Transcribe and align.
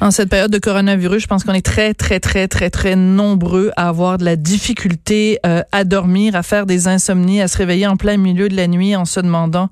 En 0.00 0.12
cette 0.12 0.28
période 0.28 0.52
de 0.52 0.58
coronavirus, 0.58 1.22
je 1.22 1.26
pense 1.26 1.42
qu'on 1.42 1.54
est 1.54 1.64
très, 1.64 1.92
très, 1.92 2.20
très, 2.20 2.46
très, 2.46 2.70
très 2.70 2.94
nombreux 2.94 3.72
à 3.76 3.88
avoir 3.88 4.16
de 4.16 4.24
la 4.24 4.36
difficulté 4.36 5.40
euh, 5.44 5.62
à 5.72 5.82
dormir, 5.82 6.36
à 6.36 6.44
faire 6.44 6.66
des 6.66 6.86
insomnies, 6.86 7.42
à 7.42 7.48
se 7.48 7.58
réveiller 7.58 7.88
en 7.88 7.96
plein 7.96 8.16
milieu 8.16 8.48
de 8.48 8.54
la 8.54 8.68
nuit 8.68 8.94
en 8.94 9.04
se 9.04 9.18
demandant 9.18 9.70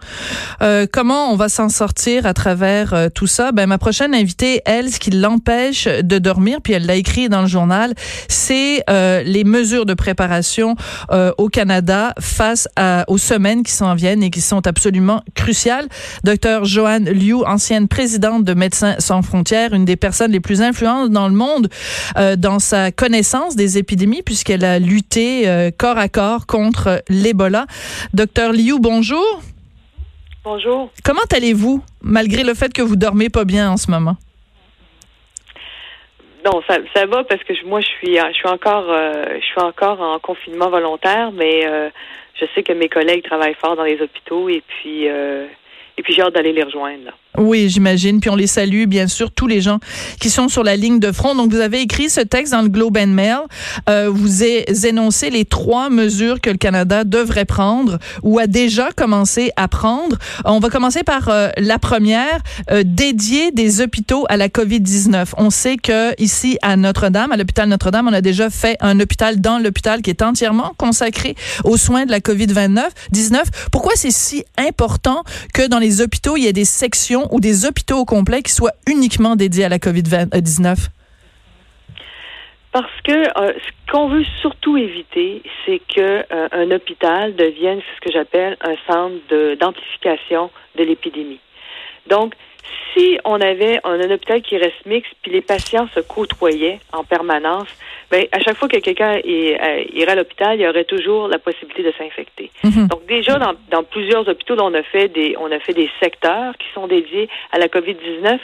euh, 0.63 0.87
comment 0.93 1.33
on 1.33 1.37
va 1.37 1.49
s'en 1.49 1.69
sortir 1.69 2.27
à 2.27 2.35
travers 2.35 2.93
euh, 2.93 3.09
tout 3.09 3.29
ça. 3.29 3.53
Ben, 3.53 3.69
ma 3.69 3.79
prochaine 3.79 4.15
invitée, 4.15 4.63
elle, 4.65 4.91
ce 4.91 4.99
qui 4.99 5.11
l'empêche 5.11 5.87
de 5.87 6.19
dormir, 6.19 6.59
puis 6.61 6.73
elle 6.73 6.87
l'a 6.87 6.97
écrit 6.97 7.29
dans 7.29 7.43
le 7.43 7.49
journal, 7.49 7.95
c'est 8.29 8.85
les 8.89 9.45
mesures 9.45 9.87
de 9.87 9.95
préparation 9.95 10.75
au 11.39 11.49
Canada 11.49 12.15
face 12.19 12.69
à, 12.77 13.05
aux 13.09 13.19
semaines 13.19 13.63
qui 13.63 13.73
s'en 13.73 13.95
viennent 13.95 14.23
et 14.23 14.31
qui 14.31 14.41
sont 14.41 14.67
absolument 14.67 15.23
cruciales. 15.35 15.87
Docteur 16.25 16.65
Joanne 16.65 17.09
Liu, 17.09 17.45
ancienne 17.45 17.89
présidente 17.89 18.45
de 18.45 18.55
Médecins 18.55 18.97
sans 18.99 19.23
frontières, 19.23 19.66
une 19.75 19.85
des 19.85 19.97
personnes 19.97 20.33
les 20.33 20.41
plus 20.41 20.63
influentes 20.63 21.11
dans 21.11 21.29
le 21.29 21.35
monde 21.35 21.69
euh, 22.17 22.37
dans 22.37 22.59
sa 22.59 22.93
connaissance 22.93 23.57
des 23.57 23.79
épidémies 23.79 24.23
puisqu'elle 24.23 24.65
a 24.65 24.79
lutté 24.79 25.49
euh, 25.49 25.71
corps 25.77 25.99
à 25.99 26.09
corps 26.09 26.47
contre 26.47 27.03
l'Ebola. 27.09 27.67
Docteur 28.15 28.53
Liu, 28.53 28.79
bonjour. 28.79 29.43
Bonjour. 30.45 30.91
Comment 31.05 31.27
allez-vous 31.35 31.83
malgré 32.03 32.45
le 32.45 32.55
fait 32.55 32.73
que 32.73 32.83
vous 32.83 32.97
dormez 32.97 33.29
pas 33.29 33.45
bien 33.45 33.71
en 33.71 33.77
ce 33.77 33.91
moment? 33.91 34.17
Non, 36.45 36.63
ça, 36.69 36.79
ça 36.95 37.07
va 37.07 37.25
parce 37.25 37.43
que 37.43 37.53
moi 37.67 37.81
je 37.81 37.87
suis 37.87 38.17
je 38.17 38.33
suis 38.33 38.49
encore 38.49 38.87
euh, 38.89 39.25
je 39.35 39.45
suis 39.45 39.61
encore 39.61 40.01
en 40.01 40.19
confinement 40.21 40.71
volontaire, 40.71 41.33
mais 41.33 41.63
je 42.41 42.45
sais 42.55 42.63
que 42.63 42.73
mes 42.73 42.89
collègues 42.89 43.25
travaillent 43.25 43.57
fort 43.61 43.75
dans 43.75 43.83
les 43.83 44.01
hôpitaux 44.01 44.49
et 44.49 44.63
puis 44.67 45.09
et 45.99 46.03
puis 46.03 46.13
j'ai 46.13 46.23
hâte 46.23 46.35
d'aller 46.35 46.53
les 46.53 46.63
rejoindre. 46.63 47.13
Oui, 47.39 47.69
j'imagine. 47.69 48.21
Puis 48.21 48.31
on 48.31 48.37
les 48.37 48.47
salue, 48.47 48.85
bien 48.87 49.07
sûr, 49.09 49.31
tous 49.31 49.47
les 49.47 49.61
gens 49.61 49.79
qui 50.21 50.31
sont 50.31 50.49
sur 50.49 50.65
la 50.65 50.77
ligne 50.77 50.99
de 50.99 51.13
front. 51.13 51.35
Donc, 51.35 51.53
vous 51.53 51.61
avez 51.61 51.81
écrit 51.81 52.09
ce 52.09 52.21
texte 52.21 52.53
dans 52.53 52.63
le 52.63 52.69
Globe 52.69 52.97
and 52.97 53.09
Mail. 53.09 53.39
Euh, 53.89 54.11
vous 54.11 54.43
énoncez 54.43 55.31
les 55.31 55.45
trois 55.45 55.91
mesures 55.91 56.41
que 56.41 56.51
le 56.51 56.57
Canada 56.57 57.05
devrait 57.05 57.45
prendre 57.45 57.99
ou 58.23 58.39
a 58.39 58.47
déjà 58.47 58.91
commencé 58.93 59.51
à 59.57 59.69
prendre. 59.69 60.17
On 60.45 60.61
va 60.61 60.71
commencer 60.71 61.03
par 61.03 61.29
euh, 61.29 61.49
la 61.59 61.79
première, 61.79 62.41
euh, 62.71 62.83
dédier 62.85 63.53
des 63.53 63.81
hôpitaux 63.81 64.25
à 64.29 64.37
la 64.37 64.49
COVID-19. 64.49 65.29
On 65.37 65.51
sait 65.51 65.77
que 65.77 66.21
ici 66.21 66.59
à 66.63 66.77
Notre-Dame, 66.77 67.33
à 67.33 67.37
l'hôpital 67.37 67.69
Notre-Dame, 67.69 68.09
on 68.09 68.13
a 68.13 68.23
déjà 68.23 68.49
fait 68.51 68.77
un 68.81 68.99
hôpital 69.01 69.41
dans 69.41 69.59
l'hôpital 69.59 70.03
qui 70.03 70.11
est 70.11 70.23
entièrement 70.23 70.73
consacré 70.79 71.37
aux 71.65 71.77
soins 71.77 72.07
de 72.07 72.11
la 72.11 72.21
COVID-19. 72.21 72.81
19. 73.13 73.69
Pourquoi 73.71 73.93
c'est 73.97 74.11
si 74.11 74.45
important 74.57 75.23
que 75.53 75.67
dans 75.67 75.79
les 75.79 76.01
hôpitaux, 76.01 76.37
il 76.37 76.45
y 76.45 76.47
ait 76.47 76.53
des 76.53 76.65
sections 76.65 77.26
ou 77.31 77.41
des 77.41 77.67
hôpitaux 77.67 77.99
au 77.99 78.05
complet 78.05 78.43
qui 78.43 78.53
soient 78.53 78.75
uniquement 78.87 79.37
dédiés 79.37 79.65
à 79.65 79.69
la 79.69 79.79
COVID-19? 79.79 80.89
Parce 82.73 83.01
que 83.05 83.13
euh, 83.13 83.55
ce 83.55 83.91
qu'on 83.91 84.09
veut 84.09 84.25
surtout 84.43 84.77
éviter, 84.77 85.43
c'est 85.65 85.81
que 85.95 86.25
euh, 86.31 86.49
un 86.53 86.71
hôpital 86.71 87.35
devienne 87.35 87.81
ce 87.81 88.01
que 88.03 88.13
j'appelle 88.13 88.59
un 88.61 88.77
centre 88.87 89.55
d'amplification 89.55 90.51
de, 90.77 90.85
l'épidémie. 90.85 91.41
Donc, 92.07 92.35
si 92.93 93.19
on 93.25 93.41
avait 93.41 93.79
un, 93.85 94.11
hôpital 94.11 94.41
qui 94.43 94.57
reste 94.57 94.87
mixte, 94.87 95.13
puis 95.23 95.33
les 95.33 95.41
patients 95.41 95.87
se 95.95 96.01
côtoyaient 96.01 96.81
en 96.93 97.05
permanence, 97.05 97.69
ben, 98.11 98.25
à 98.33 98.41
chaque 98.41 98.57
fois 98.57 98.69
que 98.69 98.79
quelqu'un 98.79 99.17
euh, 99.17 99.85
irait 99.93 100.13
à 100.13 100.15
l'hôpital, 100.15 100.59
il 100.59 100.63
y 100.63 100.69
aurait 100.69 100.85
toujours 100.85 101.29
la 101.29 101.39
possibilité 101.39 101.83
de 101.83 101.93
s'infecter. 101.99 102.51
Mhm. 102.65 102.89
Donc 102.89 103.07
déjà 103.07 103.39
dans, 103.39 103.55
dans, 103.71 103.83
plusieurs 103.83 104.29
hôpitaux, 104.29 104.57
on 104.59 104.75
a 104.75 104.83
fait 104.83 105.09
des 105.09 105.37
on 105.39 105.51
a 105.51 105.59
fait 105.59 105.75
des 105.75 105.91
secteurs 106.01 106.57
qui 106.57 106.67
sont 106.75 106.87
dédiés 106.87 107.29
à 107.53 107.59
la 107.59 107.67
COVID-19. 107.67 108.39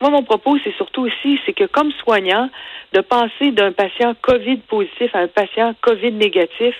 Moi, 0.00 0.10
mon 0.10 0.22
propos, 0.22 0.58
c'est 0.64 0.74
surtout 0.74 1.06
aussi, 1.06 1.40
c'est 1.46 1.52
que 1.52 1.64
comme 1.64 1.92
soignant, 1.92 2.50
de 2.92 3.00
passer 3.00 3.52
d'un 3.52 3.72
patient 3.72 4.14
COVID 4.20 4.58
positif 4.68 5.14
à 5.14 5.20
un 5.20 5.28
patient 5.28 5.74
COVID 5.80 6.12
négatif, 6.12 6.74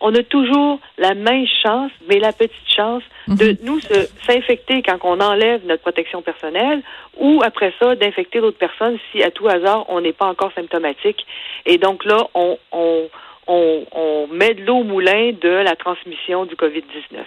on 0.00 0.14
a 0.14 0.22
toujours 0.22 0.80
la 0.98 1.14
même 1.14 1.46
chance, 1.62 1.92
mais 2.08 2.18
la 2.18 2.32
petite 2.32 2.68
chance 2.68 3.02
de 3.28 3.50
mhm. 3.50 3.58
nous 3.62 3.80
s'infecter 4.26 4.82
quand 4.82 4.98
on 5.02 5.20
enlève 5.20 5.64
notre 5.66 5.82
protection 5.82 6.22
personnelle 6.22 6.82
ou 7.18 7.40
après 7.44 7.72
ça 7.78 7.94
d'infecter 7.96 8.40
d'autres 8.40 8.58
personnes 8.58 8.98
si 9.10 9.22
à 9.22 9.30
tout 9.30 9.48
hasard 9.48 9.84
on 9.88 10.00
n'est 10.00 10.12
pas 10.12 10.26
encore 10.26 10.52
symptomatique. 10.54 11.26
Et 11.66 11.78
donc 11.78 12.04
là, 12.04 12.26
on, 12.34 12.58
on, 12.72 13.08
on, 13.46 13.84
on 13.92 14.26
met 14.28 14.54
de 14.54 14.64
l'eau 14.64 14.78
au 14.78 14.84
moulin 14.84 15.32
de 15.32 15.48
la 15.48 15.76
transmission 15.76 16.46
du 16.46 16.54
COVID-19 16.54 17.24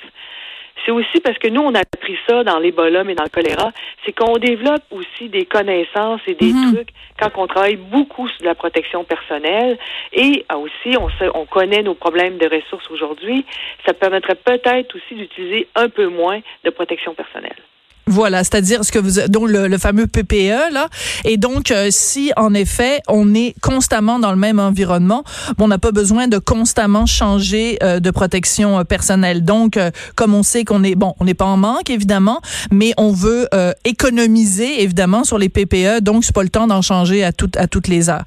c'est 0.86 0.92
aussi 0.92 1.20
parce 1.22 1.38
que 1.38 1.48
nous, 1.48 1.62
on 1.62 1.74
a 1.76 1.80
appris 1.80 2.18
ça 2.28 2.44
dans 2.44 2.60
l'Ebola, 2.60 3.04
mais 3.04 3.16
dans 3.16 3.24
le 3.24 3.30
choléra, 3.30 3.72
c'est 4.06 4.12
qu'on 4.12 4.38
développe 4.38 4.84
aussi 4.92 5.30
des 5.30 5.46
connaissances 5.46 6.22
et 6.28 6.36
des 6.36 6.52
mhm. 6.52 6.74
trucs 6.74 6.90
quand 7.20 7.30
on 7.38 7.48
travaille 7.48 7.78
beaucoup 7.78 8.28
sur 8.28 8.46
la 8.46 8.56
protection 8.56 9.04
personnelle. 9.04 9.78
Et 10.12 10.46
ah, 10.50 10.58
aussi, 10.58 10.98
on, 11.00 11.10
sait, 11.12 11.30
on 11.34 11.46
connaît 11.46 11.84
nos 11.84 11.96
problèmes 11.96 12.38
de 12.38 12.48
ressources 12.48 12.90
aujourd'hui. 12.92 13.46
Ça 13.86 13.94
permettrait 13.94 14.36
peut-être 14.36 14.96
aussi 14.96 15.16
d'utiliser 15.16 15.68
un 15.76 15.90
peu 15.90 16.08
moins 16.08 16.40
de 16.64 16.70
protection 16.70 17.14
personnelle. 17.14 17.56
Voilà, 18.06 18.44
c'est-à-dire 18.44 18.84
ce 18.84 18.92
que 18.92 19.00
vous 19.00 19.22
donc 19.30 19.48
le, 19.48 19.78
fameux 19.78 20.08
PPE 20.08 20.74
là 20.74 20.90
et 21.24 21.38
donc 21.38 21.72
euh, 21.72 21.88
si 21.90 22.34
en 22.36 22.54
effet 22.54 23.00
on 23.08 23.34
est 23.34 23.56
constamment 23.62 24.20
dans 24.20 24.32
le 24.32 24.38
même 24.38 24.60
environnement, 24.60 25.24
on 25.58 25.70
n'a 25.70 25.78
pas 25.78 25.92
besoin 25.92 26.28
de 26.28 26.38
constamment 26.38 27.06
changer 27.06 27.78
euh, 27.82 28.02
de 28.02 28.12
protection 28.12 28.80
euh, 28.80 28.84
personnelle. 28.84 29.46
Donc 29.46 29.80
comme 30.16 30.34
on 30.34 30.44
sait 30.44 30.66
qu'on 30.66 30.84
est 30.84 30.96
bon, 30.96 31.14
on 31.22 31.26
n'est 31.26 31.34
pas 31.34 31.46
en 31.46 31.56
manque 31.56 31.90
évidemment, 31.90 32.42
mais 32.72 32.94
on 32.98 33.12
veut 33.12 33.48
économiser 33.86 34.84
évidemment 34.84 35.24
sur 35.24 35.38
les 35.38 35.50
PPE, 35.50 36.02
donc 36.02 36.26
c'est 36.26 36.36
pas 36.36 36.44
le 36.44 36.50
temps 36.50 36.68
d'en 36.68 36.82
changer 36.82 37.24
à 37.24 37.32
toutes 37.32 37.56
à 37.56 37.68
toutes 37.68 37.88
les 37.88 38.10
heures. 38.10 38.26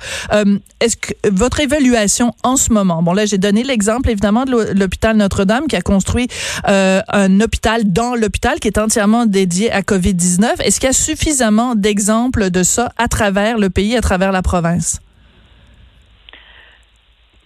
est-ce 0.81 0.97
que 0.97 1.13
votre 1.31 1.61
évaluation 1.61 2.33
en 2.43 2.57
ce 2.57 2.73
moment, 2.73 3.03
bon 3.03 3.13
là 3.13 3.27
j'ai 3.27 3.39
donné 3.39 3.63
l'exemple 3.63 4.11
évidemment 4.11 4.45
de 4.45 4.73
l'hôpital 4.73 5.17
Notre-Dame 5.17 5.67
qui 5.69 5.77
a 5.77 5.83
construit 5.83 6.29
un 6.65 7.41
hôpital 7.41 7.93
dans 7.93 8.15
l'hôpital 8.15 8.59
qui 8.59 8.69
est 8.69 8.79
entièrement 8.79 9.27
dédié 9.27 9.66
à 9.71 9.81
COVID-19. 9.81 10.63
Est-ce 10.63 10.81
qu'il 10.81 10.89
y 10.89 10.91
a 10.91 10.93
suffisamment 10.93 11.75
d'exemples 11.75 12.51
de 12.51 12.63
ça 12.63 12.91
à 12.99 13.09
travers 13.09 13.59
le 13.59 13.71
pays, 13.71 13.97
à 13.97 14.01
travers 14.01 14.33
la 14.33 14.43
province? 14.43 15.01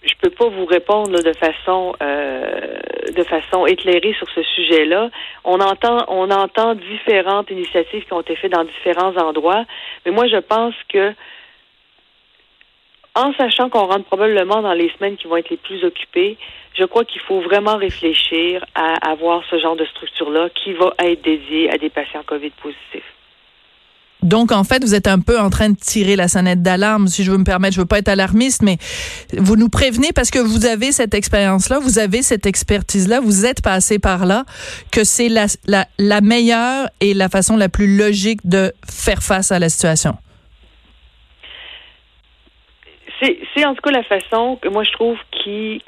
Je 0.03 0.13
peux 0.19 0.31
pas 0.31 0.49
vous 0.49 0.65
répondre 0.65 1.21
de 1.21 1.33
façon 1.33 1.93
euh, 2.01 2.79
de 3.15 3.23
façon 3.23 3.67
éclairée 3.67 4.15
sur 4.17 4.27
ce 4.33 4.41
sujet-là. 4.41 5.09
On 5.43 5.59
entend 5.59 6.05
on 6.07 6.29
entend 6.31 6.75
différentes 6.75 7.51
initiatives 7.51 8.03
qui 8.05 8.13
ont 8.13 8.21
été 8.21 8.35
faites 8.35 8.51
dans 8.51 8.63
différents 8.63 9.15
endroits, 9.17 9.65
mais 10.05 10.11
moi 10.11 10.27
je 10.27 10.37
pense 10.37 10.73
que 10.89 11.13
en 13.15 13.33
sachant 13.33 13.69
qu'on 13.69 13.85
rentre 13.85 14.05
probablement 14.05 14.61
dans 14.61 14.73
les 14.73 14.91
semaines 14.97 15.17
qui 15.17 15.27
vont 15.27 15.37
être 15.37 15.49
les 15.49 15.57
plus 15.57 15.83
occupées, 15.83 16.37
je 16.77 16.85
crois 16.85 17.03
qu'il 17.03 17.21
faut 17.21 17.41
vraiment 17.41 17.77
réfléchir 17.77 18.63
à 18.75 19.11
avoir 19.11 19.43
ce 19.49 19.59
genre 19.59 19.75
de 19.75 19.85
structure-là 19.85 20.49
qui 20.63 20.73
va 20.73 20.93
être 20.99 21.21
dédiée 21.23 21.69
à 21.69 21.77
des 21.77 21.89
patients 21.89 22.23
COVID 22.25 22.51
positifs. 22.61 23.03
Donc, 24.23 24.51
en 24.51 24.63
fait, 24.63 24.83
vous 24.83 24.93
êtes 24.93 25.07
un 25.07 25.19
peu 25.19 25.39
en 25.39 25.49
train 25.49 25.69
de 25.69 25.75
tirer 25.75 26.15
la 26.15 26.27
sonnette 26.27 26.61
d'alarme, 26.61 27.07
si 27.07 27.23
je 27.23 27.31
veux 27.31 27.39
me 27.39 27.43
permettre. 27.43 27.73
Je 27.75 27.81
veux 27.81 27.87
pas 27.87 27.97
être 27.97 28.07
alarmiste, 28.07 28.61
mais 28.61 28.77
vous 29.35 29.55
nous 29.55 29.67
prévenez 29.67 30.11
parce 30.13 30.29
que 30.29 30.37
vous 30.37 30.65
avez 30.65 30.91
cette 30.91 31.15
expérience-là, 31.15 31.79
vous 31.79 31.97
avez 31.97 32.21
cette 32.21 32.45
expertise-là, 32.45 33.19
vous 33.19 33.45
êtes 33.45 33.63
passé 33.63 33.97
par 33.97 34.27
là, 34.27 34.45
que 34.91 35.03
c'est 35.03 35.27
la, 35.27 35.47
la, 35.97 36.21
meilleure 36.21 36.87
et 36.99 37.15
la 37.15 37.29
façon 37.29 37.57
la 37.57 37.67
plus 37.67 37.97
logique 37.97 38.47
de 38.47 38.71
faire 38.87 39.23
face 39.23 39.51
à 39.51 39.57
la 39.57 39.69
situation. 39.69 40.15
C'est 43.21 43.65
en 43.65 43.75
tout 43.75 43.81
cas 43.81 43.91
la 43.91 44.03
façon 44.03 44.57
que 44.59 44.67
moi 44.67 44.83
je 44.83 44.91
trouve 44.93 45.17
qui 45.31 45.81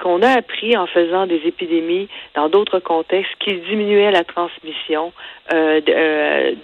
qu'on 0.00 0.22
a 0.22 0.30
appris 0.30 0.76
en 0.76 0.86
faisant 0.86 1.26
des 1.26 1.40
épidémies 1.44 2.08
dans 2.36 2.48
d'autres 2.48 2.78
contextes 2.78 3.32
qui 3.40 3.54
diminuait 3.54 4.12
la 4.12 4.22
transmission 4.22 5.12
euh, 5.52 5.80
euh 5.88 6.54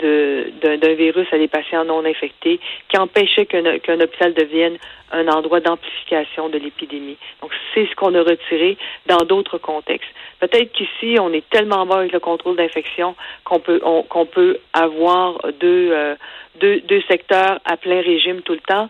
d'un 0.81 0.95
virus 0.95 1.27
à 1.33 1.39
des 1.39 1.49
patients 1.49 1.85
non 1.85 2.05
infectés, 2.05 2.61
qui 2.89 2.97
empêchait 2.97 3.47
qu'un 3.47 4.01
hôpital 4.01 4.35
devienne 4.35 4.77
un 5.13 5.27
endroit 5.29 5.61
d'amplification 5.61 6.49
de 6.49 6.59
l'épidémie. 6.59 7.17
Donc 7.41 7.51
c'est 7.73 7.87
ce 7.87 7.95
qu'on 7.97 8.15
a 8.15 8.23
retiré 8.23 8.77
dans 9.07 9.25
d'autres 9.25 9.59
contextes. 9.59 10.11
Peut-être 10.39 10.73
qu'ici 10.73 11.19
on 11.21 11.33
est 11.33 11.49
tellement 11.51 11.87
bas 11.87 11.99
avec 11.99 12.13
le 12.13 12.21
contrôle 12.21 12.57
d'infection 12.57 13.17
qu'on 13.45 13.59
peut 13.59 13.81
qu'on 14.09 14.27
peut 14.27 14.59
avoir 14.73 15.41
euh, 15.45 16.15
deux 16.61 16.81
deux 16.81 17.03
secteurs 17.09 17.59
à 17.65 17.77
plein 17.77 18.01
régime 18.01 18.43
tout 18.43 18.55
le 18.55 18.61
temps. 18.61 18.89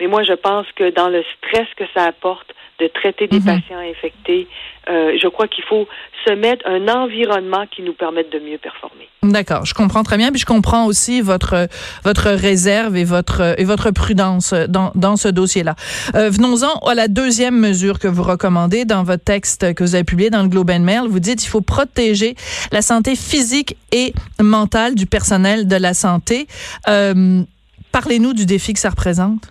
Mais 0.00 0.06
moi, 0.06 0.22
je 0.24 0.34
pense 0.34 0.66
que 0.76 0.90
dans 0.90 1.08
le 1.08 1.22
stress 1.36 1.66
que 1.76 1.84
ça 1.94 2.04
apporte 2.04 2.52
de 2.78 2.88
traiter 2.88 3.26
des 3.26 3.38
mhm. 3.38 3.44
patients 3.44 3.78
infectés, 3.78 4.46
euh, 4.88 5.16
je 5.20 5.28
crois 5.28 5.48
qu'il 5.48 5.64
faut 5.64 5.88
se 6.26 6.32
mettre 6.32 6.66
un 6.66 6.88
environnement 6.88 7.66
qui 7.70 7.82
nous 7.82 7.94
permette 7.94 8.30
de 8.32 8.38
mieux 8.38 8.58
performer. 8.58 9.08
D'accord, 9.22 9.64
je 9.64 9.74
comprends 9.74 10.02
très 10.02 10.16
bien, 10.16 10.30
puis 10.30 10.40
je 10.40 10.46
comprends 10.46 10.86
aussi 10.86 11.20
votre 11.20 11.68
votre 12.04 12.30
réserve 12.30 12.96
et 12.96 13.04
votre 13.04 13.58
et 13.58 13.64
votre 13.64 13.90
prudence 13.90 14.52
dans 14.68 14.92
dans 14.94 15.16
ce 15.16 15.28
dossier-là. 15.28 15.74
Euh, 16.14 16.30
Venons-en 16.30 16.78
à 16.86 16.94
la 16.94 17.08
deuxième 17.08 17.58
mesure 17.58 17.98
que 17.98 18.08
vous 18.08 18.22
recommandez 18.22 18.84
dans 18.84 19.04
votre 19.04 19.24
texte 19.24 19.74
que 19.74 19.82
vous 19.82 19.94
avez 19.94 20.04
publié 20.04 20.30
dans 20.30 20.42
le 20.42 20.48
Globe 20.48 20.70
and 20.70 20.80
Mail. 20.80 21.02
Vous 21.08 21.20
dites 21.20 21.40
qu'il 21.40 21.48
faut 21.48 21.60
protéger 21.60 22.34
la 22.72 22.82
santé 22.82 23.16
physique 23.16 23.76
et 23.92 24.12
mentale 24.40 24.94
du 24.94 25.06
personnel 25.06 25.66
de 25.66 25.76
la 25.76 25.94
santé. 25.94 26.46
Euh, 26.88 27.42
parlez-nous 27.90 28.32
du 28.32 28.46
défi 28.46 28.74
que 28.74 28.80
ça 28.80 28.90
représente. 28.90 29.50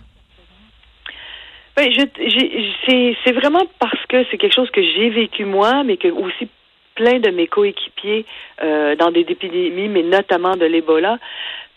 Ben, 1.76 1.90
c'est 3.24 3.32
vraiment 3.32 3.66
parce 3.78 4.06
que 4.08 4.24
c'est 4.30 4.38
quelque 4.38 4.54
chose 4.54 4.70
que 4.70 4.82
j'ai 4.82 5.10
vécu 5.10 5.44
moi, 5.44 5.82
mais 5.84 5.98
que 5.98 6.08
aussi 6.08 6.48
plein 6.94 7.18
de 7.18 7.30
mes 7.30 7.46
coéquipiers 7.46 8.24
euh, 8.62 8.96
dans 8.96 9.10
des 9.10 9.26
épidémies, 9.28 9.88
mais 9.88 10.02
notamment 10.02 10.56
de 10.56 10.64
l'Ebola, 10.64 11.18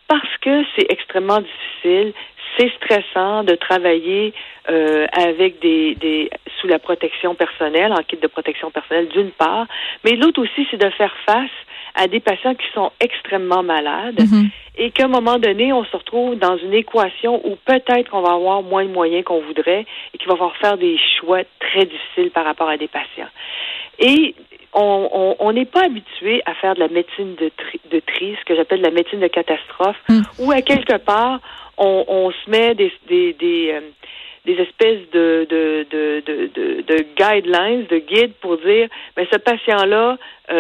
parce 0.10 0.38
que 0.42 0.64
c'est 0.76 0.92
extrêmement 0.92 1.40
difficile, 1.40 2.14
c'est 2.58 2.72
stressant 2.76 3.44
de 3.44 3.56
travailler 3.56 4.34
euh, 4.70 5.06
avec 5.14 5.62
des, 5.62 5.96
des 5.96 6.30
sous 6.60 6.68
la 6.68 6.80
protection 6.80 7.36
personnelle, 7.36 7.94
en 7.94 8.04
kit 8.04 8.18
de 8.18 8.28
protection 8.28 8.72
personnelle 8.72 9.08
d'une 9.10 9.32
part, 9.32 9.68
mais 10.04 10.16
l'autre 10.16 10.42
aussi, 10.42 10.68
c'est 10.70 10.82
de 10.84 10.90
faire 10.90 11.16
face 11.26 11.50
à 11.96 12.08
des 12.08 12.20
patients 12.20 12.56
qui 12.56 12.66
sont 12.74 12.92
extrêmement 13.00 13.64
malades 13.64 14.20
mm-hmm. 14.20 14.50
et 14.78 14.92
qu'à 14.92 15.06
un 15.06 15.10
moment 15.10 15.38
donné, 15.38 15.72
on 15.74 15.84
se 15.86 15.96
retrouve 15.96 16.36
dans 16.38 16.58
une 16.58 16.74
équation 16.74 17.40
où 17.48 17.56
peut-être 17.66 18.10
qu'on 18.10 18.22
va 18.22 18.34
avoir 18.34 18.64
moins 18.64 18.84
de 18.84 18.90
moyens 18.92 19.24
qu'on 19.24 19.42
voudrait 19.42 19.86
et 20.14 20.18
qu'il 20.18 20.28
va 20.28 20.36
falloir 20.36 20.58
faire 20.58 20.78
des 20.78 20.98
choix 21.20 21.42
très 21.60 21.86
difficiles 21.86 22.32
par 22.32 22.46
rapport 22.46 22.70
à 22.70 22.78
des 22.78 22.88
patients. 22.88 23.30
Et 24.00 24.34
on 24.74 25.52
n'est 25.54 25.66
pas 25.66 25.86
habitué 25.86 26.42
à 26.46 26.54
faire 26.56 26.76
de 26.76 26.80
la 26.80 26.88
médecine 26.88 27.36
de 27.36 27.50
tri, 27.50 27.80
de 27.92 28.00
tri 28.00 28.36
ce 28.40 28.46
que 28.46 28.56
j'appelle 28.56 28.82
la 28.82 28.92
médecine 28.92 29.20
de 29.20 29.28
catastrophe, 29.28 29.98
mm. 30.10 30.22
où 30.40 30.52
à 30.52 30.62
quelque 30.62 30.98
part, 30.98 31.40
on, 31.78 32.06
on 32.08 32.32
se 32.32 32.50
met 32.50 32.76
des, 32.76 32.92
des, 33.08 33.34
des, 33.34 33.72
euh, 33.72 33.82
des 34.46 34.62
espèces 34.62 35.10
de, 35.12 35.48
de, 35.50 35.86
de, 35.90 36.24
de, 36.26 36.82
de, 36.82 37.06
guidelines, 37.16 37.86
de 37.88 37.98
guides 37.98 38.34
pour 38.42 38.58
dire, 38.58 38.88
mais 39.18 39.26
ben, 39.26 39.28
ce 39.32 39.38
patient-là, 39.38 40.18
euh, 40.52 40.54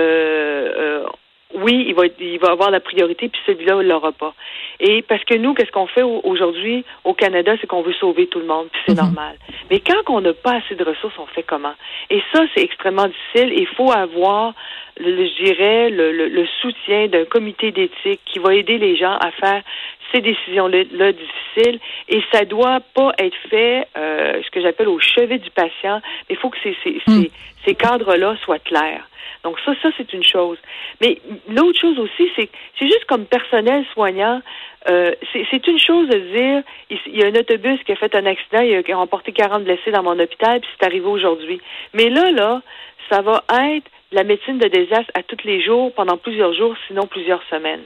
euh, 0.78 1.06
oui, 1.56 1.86
il 1.88 1.96
va, 1.96 2.04
il 2.20 2.40
va 2.40 2.52
avoir 2.52 2.70
la 2.70 2.80
priorité, 2.80 3.28
puis 3.28 3.42
celui-là, 3.48 3.80
il 3.82 3.88
l'aura 3.88 4.12
pas. 4.12 4.36
Et 4.80 5.02
parce 5.02 5.24
que 5.24 5.34
nous, 5.34 5.56
qu'est-ce 5.56 5.72
qu'on 5.72 5.88
fait 5.88 6.04
aujourd'hui 6.04 6.86
au 7.04 7.14
Canada, 7.14 7.54
c'est 7.60 7.66
qu'on 7.66 7.82
veut 7.82 7.94
sauver 7.94 8.28
tout 8.28 8.40
le 8.40 8.46
monde, 8.46 8.68
puis 8.72 8.82
c'est 8.86 8.94
mhm. 8.94 9.06
normal. 9.06 9.36
Mais 9.72 9.80
quand 9.80 10.14
on 10.14 10.22
n'a 10.22 10.34
pas 10.34 10.58
assez 10.58 10.76
de 10.76 10.84
ressources, 10.84 11.18
on 11.18 11.26
fait 11.26 11.44
comment? 11.44 11.74
Et 12.12 12.22
ça, 12.34 12.44
c'est 12.54 12.62
extrêmement 12.62 13.08
difficile. 13.08 13.52
Il 13.58 13.68
faut 13.68 13.92
avoir, 13.92 14.54
le, 14.98 15.26
je 15.26 15.44
dirais, 15.44 15.90
le, 15.90 16.12
le, 16.12 16.48
soutien 16.62 17.08
d'un 17.08 17.26
comité 17.26 17.72
d'éthique 17.72 18.22
qui 18.26 18.38
va 18.38 18.54
aider 18.54 18.78
les 18.78 18.96
gens 18.96 19.18
à 19.18 19.32
faire 19.32 19.64
ces 20.12 20.22
décisions-là 20.22 21.12
difficiles. 21.12 21.80
Et 22.08 22.22
ça 22.32 22.46
doit 22.46 22.80
pas 22.94 23.14
être 23.18 23.38
fait, 23.50 23.88
euh, 23.98 24.42
ce 24.44 24.50
que 24.52 24.62
j'appelle 24.62 24.88
au 24.88 25.00
chevet 25.00 25.38
du 25.38 25.50
patient. 25.52 26.02
Il 26.30 26.38
faut 26.38 26.50
que 26.50 26.58
ces, 26.64 26.76
ces, 26.84 27.02
ces, 27.08 27.32
ces 27.66 27.76
cadres-là 27.76 28.36
soient 28.44 28.60
clairs. 28.60 29.08
Donc 29.44 29.58
ça, 29.66 29.72
ça 29.82 29.90
c'est 29.98 30.12
une 30.14 30.24
chose. 30.24 30.58
Mais 31.02 31.20
l'autre 31.48 31.80
chose 31.80 31.98
aussi, 31.98 32.30
c'est 32.36 32.50
c'est 32.78 32.88
juste 32.88 33.06
comme 33.06 33.26
personnel 33.26 33.86
soignant, 33.94 34.42
euh, 34.90 35.12
c'est 35.34 35.68
une 35.68 35.80
chose 35.80 36.08
de 36.10 36.20
dire, 36.20 36.64
il 36.90 37.18
y 37.18 37.24
a 37.24 37.28
un 37.28 37.36
autobus 37.36 37.80
qui 37.86 37.92
a 37.92 37.96
fait 37.96 38.14
un 38.16 38.26
accident, 38.26 38.62
il 38.62 38.76
a, 38.76 38.84
qui 38.84 38.92
a 38.92 38.98
remporté 38.98 39.32
40 39.32 39.64
blessés 39.64 39.92
dans 39.92 40.04
mon 40.04 40.18
hôpital, 40.18 40.60
puis 40.62 40.70
c'est 40.78 40.86
arrivé 40.86 41.06
aujourd'hui. 41.06 41.62
Mais 41.94 42.10
là, 42.10 42.32
là, 42.32 42.62
ça 43.10 43.22
va 43.22 43.44
être 43.76 43.90
la 44.12 44.24
médecine 44.24 44.58
de 44.58 44.68
désastre 44.68 45.12
à 45.14 45.24
tous 45.24 45.44
les 45.44 45.62
jours, 45.62 45.94
pendant 45.94 46.18
plusieurs 46.18 46.54
jours, 46.54 46.76
sinon 46.88 47.08
plusieurs 47.08 47.44
semaines. 47.50 47.84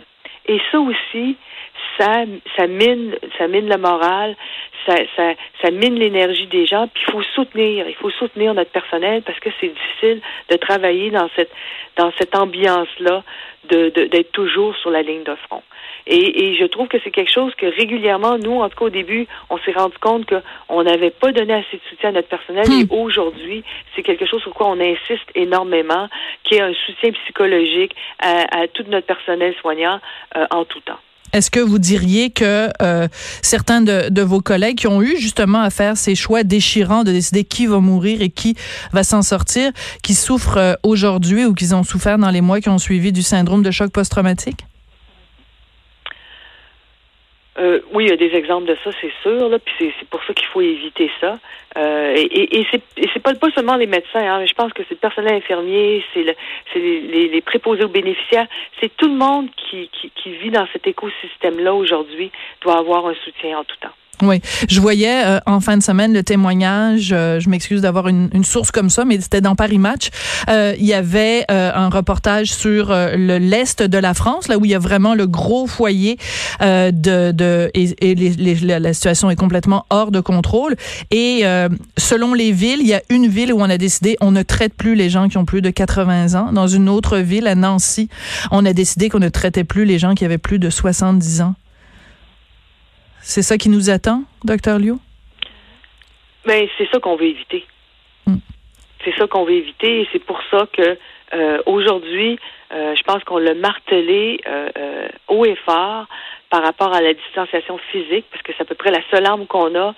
Et 0.47 0.59
ça 0.71 0.79
aussi, 0.79 1.37
ça, 1.97 2.25
ça 2.57 2.67
mine, 2.67 3.15
ça 3.37 3.47
mine 3.47 3.69
le 3.69 3.77
moral, 3.77 4.35
ça, 4.85 4.95
ça, 5.15 5.33
ça 5.61 5.71
mine 5.71 5.95
l'énergie 5.95 6.47
des 6.47 6.65
gens. 6.65 6.87
Puis 6.87 7.03
il 7.07 7.11
faut 7.11 7.23
soutenir, 7.35 7.87
il 7.87 7.95
faut 7.95 8.09
soutenir 8.11 8.53
notre 8.53 8.71
personnel 8.71 9.21
parce 9.21 9.39
que 9.39 9.49
c'est 9.59 9.69
difficile 9.69 10.21
de 10.49 10.57
travailler 10.57 11.11
dans 11.11 11.29
cette, 11.35 11.51
dans 11.95 12.11
cette 12.17 12.35
ambiance-là, 12.35 13.23
de, 13.69 13.89
d'être 13.89 14.31
toujours 14.31 14.75
sur 14.77 14.89
la 14.89 15.01
ligne 15.01 15.23
de 15.23 15.35
front. 15.47 15.63
Et, 16.05 16.45
et 16.45 16.55
je 16.55 16.65
trouve 16.65 16.87
que 16.87 16.97
c'est 17.03 17.11
quelque 17.11 17.31
chose 17.31 17.53
que 17.55 17.65
régulièrement, 17.65 18.37
nous, 18.37 18.59
en 18.59 18.69
tout 18.69 18.77
cas 18.77 18.85
au 18.85 18.89
début, 18.89 19.27
on 19.49 19.57
s'est 19.59 19.71
rendu 19.71 19.97
compte 19.99 20.27
qu'on 20.27 20.83
n'avait 20.83 21.11
pas 21.11 21.31
donné 21.31 21.53
assez 21.53 21.77
de 21.77 21.81
soutien 21.89 22.09
à 22.09 22.11
notre 22.13 22.27
personnel. 22.27 22.65
Et 22.71 22.83
hmm. 22.83 22.91
aujourd'hui, 22.91 23.63
c'est 23.95 24.03
quelque 24.03 24.25
chose 24.25 24.41
sur 24.41 24.53
quoi 24.53 24.67
on 24.67 24.79
insiste 24.79 25.29
énormément, 25.35 26.09
qui 26.43 26.55
est 26.55 26.61
un 26.61 26.73
soutien 26.85 27.11
psychologique 27.11 27.95
à, 28.19 28.63
à 28.63 28.67
tout 28.67 28.83
notre 28.87 29.07
personnel 29.07 29.55
soignant 29.61 29.99
euh, 30.35 30.45
en 30.51 30.65
tout 30.65 30.81
temps. 30.81 30.99
Est-ce 31.33 31.49
que 31.49 31.59
vous 31.59 31.79
diriez 31.79 32.29
que 32.29 32.69
euh, 32.81 33.07
certains 33.41 33.81
de, 33.81 34.09
de, 34.09 34.21
vos 34.21 34.39
collègues 34.39 34.77
qui 34.77 34.87
ont 34.87 35.01
eu 35.01 35.17
justement 35.17 35.61
à 35.61 35.71
faire 35.71 35.97
ces 35.97 36.13
choix 36.13 36.43
déchirants 36.43 37.03
de 37.03 37.11
décider 37.11 37.43
qui 37.43 37.65
va 37.65 37.79
mourir 37.79 38.21
et 38.21 38.29
qui 38.29 38.55
va 38.91 39.03
s'en 39.03 39.23
sortir, 39.23 39.71
qui 40.03 40.13
souffrent 40.13 40.57
euh, 40.57 40.73
aujourd'hui 40.83 41.45
ou 41.45 41.55
qui 41.55 41.73
ont 41.73 41.83
souffert 41.83 42.19
dans 42.19 42.29
les 42.29 42.41
mois 42.41 42.61
qui 42.61 42.69
ont 42.69 42.77
suivi 42.77 43.11
du 43.11 43.23
syndrome 43.23 43.63
de 43.63 43.71
choc 43.71 43.91
post-traumatique? 43.91 44.65
Euh, 47.59 47.81
oui, 47.91 48.05
il 48.05 48.09
y 48.09 48.13
a 48.13 48.17
des 48.17 48.35
exemples 48.35 48.65
de 48.65 48.75
ça, 48.83 48.89
c'est 48.99 49.11
sûr. 49.21 49.47
Là, 49.47 49.59
puis 49.59 49.93
c'est 49.99 50.07
pour 50.09 50.23
ça 50.23 50.33
qu'il 50.33 50.47
faut 50.47 50.61
éviter 50.61 51.11
ça. 51.21 51.37
Euh, 51.77 52.15
et 52.15 52.59
et, 52.59 52.67
c'est 52.71 53.19
pas, 53.21 53.33
pas 53.35 53.51
seulement 53.51 53.75
les 53.75 53.85
médecins. 53.85 54.21
Hein, 54.21 54.45
je 54.45 54.53
pense 54.53 54.73
que 54.73 54.83
c'est 54.83 54.95
le 54.95 54.99
personnel 54.99 55.35
infirmier, 55.35 56.03
c'est 56.13 56.23
le, 56.23 56.33
les, 56.75 57.27
les, 57.29 57.41
préposés 57.41 57.83
aux 57.83 57.89
bénéficiaires. 57.89 58.47
C'est 58.79 58.95
tout 58.97 59.07
le 59.07 59.15
monde 59.15 59.49
qui, 59.55 59.89
qui, 59.89 60.11
qui 60.11 60.31
vit 60.31 60.51
dans 60.51 60.67
cet 60.73 60.87
écosystème-là 60.87 61.73
aujourd'hui 61.73 62.31
doit 62.61 62.77
avoir 62.77 63.05
un 63.07 63.15
soutien 63.23 63.59
en 63.59 63.63
tout 63.63 63.77
temps. 63.77 63.93
Oui, 64.23 64.41
je 64.69 64.79
voyais 64.79 65.25
euh, 65.25 65.39
en 65.45 65.59
fin 65.59 65.77
de 65.77 65.83
semaine 65.83 66.13
le 66.13 66.23
témoignage. 66.23 67.09
Euh, 67.11 67.41
je 67.41 67.49
m'excuse 67.49 67.81
d'avoir 67.81 68.07
une, 68.07 68.29
une, 68.33 68.45
source 68.45 68.71
comme 68.71 68.89
ça, 68.89 69.03
mais 69.03 69.19
c'était 69.19 69.41
dans 69.41 69.55
Paris 69.55 69.77
Match. 69.77 70.09
Euh, 70.49 70.73
il 70.79 70.85
y 70.85 70.93
avait 70.93 71.45
un 71.49 71.89
reportage 71.89 72.53
sur 72.53 72.89
le 72.89 73.37
l'est 73.37 73.81
de 73.81 73.97
la 73.97 74.13
France, 74.13 74.47
là 74.47 74.57
où 74.57 74.65
il 74.65 74.71
y 74.71 74.75
a 74.75 74.79
vraiment 74.79 75.13
le 75.13 75.27
gros 75.27 75.67
foyer 75.67 76.17
de, 76.61 77.31
de 77.31 77.69
et, 77.73 78.11
et 78.11 78.15
les, 78.15 78.55
la 78.55 78.93
situation 78.93 79.29
est 79.29 79.35
complètement 79.35 79.85
hors 79.89 80.11
de 80.11 80.19
contrôle. 80.19 80.75
Et 81.11 81.43
selon 81.97 82.33
les 82.33 82.51
villes, 82.51 82.79
il 82.81 82.87
y 82.87 82.93
a 82.93 83.01
une 83.09 83.27
ville 83.27 83.53
où 83.53 83.59
on 83.59 83.69
a 83.69 83.77
décidé 83.77 84.17
on 84.21 84.31
ne 84.31 84.43
traite 84.43 84.73
plus 84.73 84.95
les 84.95 85.09
gens 85.09 85.27
qui 85.29 85.37
ont 85.37 85.45
plus 85.45 85.61
de 85.61 85.69
80 85.69 86.35
ans. 86.35 86.51
Dans 86.53 86.67
une 86.67 86.89
autre 86.89 87.17
ville, 87.17 87.47
à 87.47 87.55
Nancy, 87.55 88.09
on 88.51 88.65
a 88.65 88.73
décidé 88.73 89.09
qu'on 89.09 89.19
ne 89.19 89.29
traitait 89.29 89.63
plus 89.63 89.85
les 89.85 89.99
gens 89.99 90.13
qui 90.13 90.25
avaient 90.25 90.37
plus 90.37 90.59
de 90.59 90.69
70 90.69 91.41
ans. 91.41 91.55
C'est 93.25 93.41
ça 93.41 93.57
qui 93.57 93.69
nous 93.69 93.89
attend, 93.89 94.23
docteur 94.43 94.79
Liu? 94.79 94.95
Mais 96.45 96.63
ben, 96.63 96.69
c'est 96.77 96.89
ça 96.91 96.99
qu'on 96.99 97.15
veut 97.15 97.27
éviter. 97.27 97.65
Hmm. 98.27 98.39
C'est 99.03 99.15
ça 99.17 99.27
qu'on 99.27 99.45
veut 99.45 99.53
éviter 99.53 100.01
et 100.01 100.07
c'est 100.11 100.23
pour 100.23 100.39
ça 100.51 100.67
que 100.73 100.97
euh, 101.33 101.61
aujourd'hui, 101.65 102.37
euh, 102.73 102.93
je 102.95 103.03
pense 103.03 103.23
qu'on 103.23 103.37
l'a 103.37 103.53
martelé 103.53 104.41
euh, 104.45 105.07
haut 105.29 105.45
et 105.45 105.55
fort 105.55 106.05
par 106.49 106.63
rapport 106.63 106.93
à 106.93 107.01
la 107.01 107.13
distanciation 107.13 107.77
physique, 107.91 108.25
parce 108.29 108.43
que 108.43 108.51
c'est 108.57 108.63
à 108.63 108.65
peu 108.65 108.75
près 108.75 108.91
la 108.91 109.01
seule 109.09 109.25
arme 109.25 109.47
qu'on 109.47 109.73
a 109.75 109.95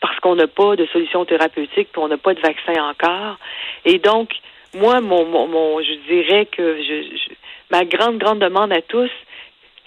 parce 0.00 0.18
qu'on 0.20 0.36
n'a 0.36 0.46
pas 0.46 0.76
de 0.76 0.86
solution 0.92 1.24
thérapeutique, 1.24 1.88
puis 1.90 2.02
on 2.02 2.08
n'a 2.08 2.18
pas 2.18 2.34
de 2.34 2.40
vaccin 2.40 2.74
encore. 2.84 3.38
Et 3.84 3.98
donc, 3.98 4.30
moi, 4.74 5.00
mon, 5.00 5.24
mon, 5.24 5.80
je 5.82 5.94
dirais 6.06 6.46
que 6.46 6.76
je, 6.82 7.34
ma 7.70 7.84
grande, 7.84 8.18
grande 8.18 8.38
demande 8.38 8.72
à 8.72 8.82
tous, 8.82 9.10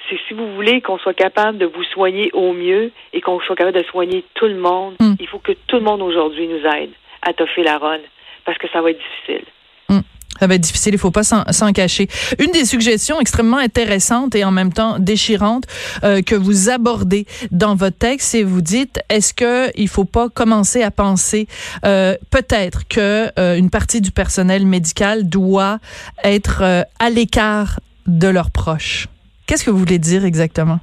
c'est 0.10 0.20
si 0.28 0.34
vous 0.34 0.54
voulez 0.56 0.82
qu'on 0.82 0.98
soit 0.98 1.14
capable 1.14 1.58
de 1.58 1.66
vous 1.66 1.84
soigner 1.84 2.30
au 2.34 2.54
mieux 2.54 2.92
et 3.14 3.22
qu'on 3.22 3.40
soit 3.42 3.56
capable 3.56 3.78
de 3.78 3.84
soigner 3.84 4.24
tout 4.36 4.48
le 4.48 4.58
monde, 4.58 4.96
hmm. 5.00 5.16
il 5.20 5.28
faut 5.28 5.40
que 5.40 5.54
tout 5.68 5.78
le 5.78 5.84
monde 5.84 6.02
aujourd'hui 6.02 6.48
nous 6.48 6.66
aide 6.72 6.92
à 7.22 7.34
toffer 7.34 7.64
la 7.64 7.78
ronde 7.78 8.02
parce 8.46 8.58
que 8.58 8.68
ça 8.72 8.82
va 8.82 8.92
être 8.92 9.00
difficile. 9.00 9.46
Hmm. 9.90 10.02
Ça 10.40 10.48
va 10.48 10.56
être 10.56 10.62
difficile, 10.62 10.94
il 10.94 11.00
faut 11.00 11.12
pas 11.12 11.24
s'en 11.24 11.74
cacher. 11.74 12.08
Une 12.40 12.52
des 12.52 12.66
suggestions 12.66 13.20
extrêmement 13.20 13.58
intéressantes 13.58 14.36
et 14.36 14.46
en 14.46 14.52
même 14.52 14.72
temps 14.72 15.00
déchirantes 15.00 15.66
euh, 16.04 16.22
que 16.22 16.36
vous 16.36 16.70
abordez 16.70 17.26
dans 17.52 17.76
votre 17.76 17.98
texte, 17.98 18.30
c'est 18.30 18.44
vous 18.44 18.62
dites 18.62 19.00
est-ce 19.10 19.34
que 19.34 19.72
il 19.76 19.88
faut 19.88 20.06
pas 20.06 20.30
commencer 20.30 20.84
à 20.84 20.92
penser 20.92 21.48
euh, 21.86 22.16
peut-être 22.30 22.88
que 22.88 23.32
euh, 23.40 23.58
une 23.58 23.72
partie 23.72 24.00
du 24.00 24.12
personnel 24.12 24.66
médical 24.66 25.28
doit 25.28 25.80
être 26.24 26.86
à 27.00 27.10
l'écart 27.10 27.80
de 28.06 28.28
leurs 28.28 28.52
proches? 28.52 29.08
Qu'est-ce 29.48 29.64
que 29.66 29.72
vous 29.72 29.78
voulez 29.78 30.00
dire 30.00 30.26
exactement? 30.26 30.80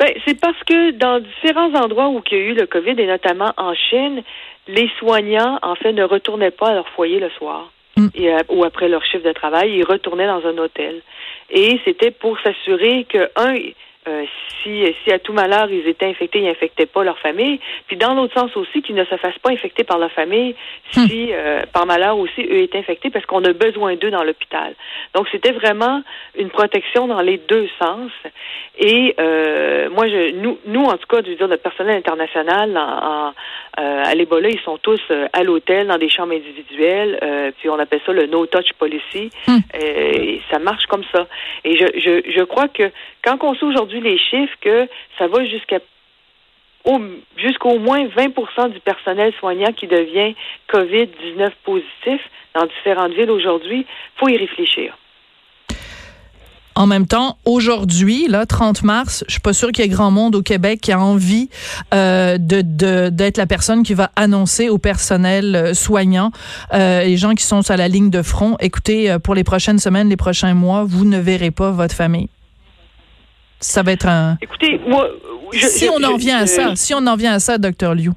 Ben, 0.00 0.12
c'est 0.26 0.40
parce 0.40 0.58
que 0.64 0.90
dans 0.92 1.20
différents 1.20 1.72
endroits 1.74 2.08
où 2.08 2.20
il 2.30 2.36
y 2.36 2.40
a 2.40 2.44
eu 2.44 2.54
le 2.54 2.66
COVID, 2.66 2.94
et 2.98 3.06
notamment 3.06 3.52
en 3.56 3.74
Chine, 3.74 4.22
les 4.66 4.90
soignants, 4.98 5.58
en 5.62 5.74
fait, 5.76 5.92
ne 5.92 6.02
retournaient 6.02 6.50
pas 6.50 6.70
à 6.70 6.74
leur 6.74 6.88
foyer 6.90 7.20
le 7.20 7.30
soir. 7.30 7.70
Mm. 7.96 8.08
Et, 8.14 8.34
euh, 8.34 8.38
ou 8.48 8.64
après 8.64 8.88
leur 8.88 9.04
chiffre 9.04 9.24
de 9.24 9.32
travail, 9.32 9.76
ils 9.76 9.84
retournaient 9.84 10.26
dans 10.26 10.44
un 10.44 10.58
hôtel. 10.58 11.02
Et 11.50 11.78
c'était 11.84 12.10
pour 12.10 12.38
s'assurer 12.40 13.04
que, 13.04 13.30
un, 13.36 13.54
euh, 14.08 14.24
si, 14.62 14.84
si 15.02 15.12
à 15.12 15.18
tout 15.18 15.32
malheur 15.32 15.70
ils 15.70 15.86
étaient 15.86 16.06
infectés, 16.06 16.40
ils 16.40 16.46
n'infectaient 16.46 16.86
pas 16.86 17.04
leur 17.04 17.18
famille. 17.18 17.60
Puis 17.86 17.96
dans 17.96 18.14
l'autre 18.14 18.38
sens 18.38 18.56
aussi, 18.56 18.82
qu'ils 18.82 18.94
ne 18.94 19.04
se 19.04 19.16
fassent 19.16 19.38
pas 19.42 19.50
infecter 19.50 19.84
par 19.84 19.98
leur 19.98 20.12
famille 20.12 20.54
hmm. 20.96 21.06
si 21.06 21.28
euh, 21.32 21.62
par 21.72 21.86
malheur 21.86 22.18
aussi 22.18 22.42
eux 22.42 22.62
étaient 22.62 22.78
infectés 22.78 23.10
parce 23.10 23.26
qu'on 23.26 23.44
a 23.44 23.52
besoin 23.52 23.96
d'eux 23.96 24.10
dans 24.10 24.24
l'hôpital. 24.24 24.74
Donc 25.14 25.28
c'était 25.30 25.52
vraiment 25.52 26.02
une 26.36 26.50
protection 26.50 27.06
dans 27.06 27.20
les 27.20 27.38
deux 27.38 27.68
sens. 27.78 28.10
Et 28.78 29.14
euh, 29.20 29.88
moi, 29.90 30.08
je, 30.08 30.32
nous, 30.32 30.58
nous 30.66 30.84
en 30.84 30.96
tout 30.96 31.06
cas, 31.08 31.18
je 31.24 31.30
veux 31.30 31.36
dire, 31.36 31.48
le 31.48 31.56
personnel 31.56 31.96
international 31.96 32.76
en, 32.76 33.32
Euh, 33.80 34.02
à 34.04 34.14
l'Ebola, 34.14 34.48
ils 34.50 34.60
sont 34.60 34.78
tous 34.78 35.00
euh, 35.10 35.26
à 35.32 35.42
l'hôtel, 35.42 35.88
dans 35.88 35.98
des 35.98 36.08
chambres 36.08 36.34
individuelles, 36.34 37.18
euh, 37.22 37.50
puis 37.58 37.68
on 37.68 37.78
appelle 37.80 38.00
ça 38.06 38.12
le 38.12 38.26
no-touch 38.26 38.72
policy. 38.78 39.30
Hmm. 39.48 39.58
et 39.74 40.40
ça 40.48 40.60
marche 40.60 40.86
comme 40.86 41.02
ça. 41.12 41.26
Et 41.64 41.76
je, 41.76 41.86
je, 41.98 42.30
je 42.30 42.42
crois 42.44 42.68
que 42.68 42.84
quand 43.24 43.42
on 43.42 43.54
sait 43.54 43.64
aujourd'hui 43.64 43.93
les 44.00 44.18
chiffres, 44.18 44.54
que 44.60 44.88
ça 45.18 45.26
va 45.28 45.44
jusqu'à 45.44 45.80
au, 46.84 47.00
jusqu'au 47.36 47.78
moins 47.78 48.06
20 48.08 48.68
du 48.68 48.80
personnel 48.80 49.32
soignant 49.40 49.72
qui 49.72 49.86
devient 49.86 50.34
COVID-19 50.72 51.50
positif 51.64 52.20
dans 52.54 52.66
différentes 52.66 53.12
villes 53.12 53.30
aujourd'hui, 53.30 53.86
faut 54.16 54.28
y 54.28 54.36
réfléchir. 54.36 54.96
En 56.76 56.88
même 56.88 57.06
temps, 57.06 57.38
aujourd'hui, 57.44 58.26
là, 58.26 58.46
30 58.46 58.82
mars, 58.82 59.24
je 59.28 59.34
suis 59.34 59.40
pas 59.40 59.52
sûre 59.52 59.70
qu'il 59.70 59.84
y 59.84 59.86
ait 59.86 59.90
grand 59.90 60.10
monde 60.10 60.34
au 60.34 60.42
Québec 60.42 60.80
qui 60.82 60.90
a 60.90 60.98
envie 60.98 61.48
euh, 61.94 62.36
d'être 62.36 63.36
la 63.36 63.46
personne 63.46 63.84
qui 63.84 63.94
va 63.94 64.10
annoncer 64.16 64.68
au 64.68 64.78
personnel 64.78 65.54
euh, 65.54 65.74
soignant, 65.74 66.32
euh, 66.72 67.04
les 67.04 67.16
gens 67.16 67.34
qui 67.34 67.44
sont 67.44 67.70
à 67.70 67.76
la 67.76 67.86
ligne 67.86 68.10
de 68.10 68.22
front, 68.22 68.56
écoutez, 68.58 69.16
pour 69.22 69.36
les 69.36 69.44
prochaines 69.44 69.78
semaines, 69.78 70.08
les 70.08 70.16
prochains 70.16 70.54
mois, 70.54 70.82
vous 70.82 71.04
ne 71.04 71.18
verrez 71.18 71.52
pas 71.52 71.70
votre 71.70 71.94
famille. 71.94 72.28
Ça 73.64 73.82
va 73.82 73.92
être 73.92 74.06
un. 74.06 74.36
Écoutez, 74.42 74.78
moi, 74.86 75.08
je, 75.52 75.66
si 75.66 75.88
on 75.88 76.02
en 76.02 76.16
vient 76.16 76.38
à 76.38 76.46
ça, 76.46 76.76
si 76.76 76.92
on 76.94 77.06
en 77.06 77.16
vient 77.16 77.32
à 77.32 77.38
ça, 77.38 77.56
docteur 77.56 77.94
Liu. 77.94 78.10